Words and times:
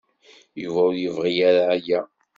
Yuba 0.61 0.79
ur 0.87 0.95
yebɣi 1.01 1.33
ara 1.47 1.63
aya. 1.75 1.99